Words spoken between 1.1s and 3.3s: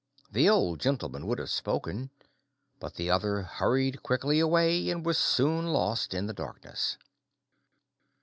would have spoken, but the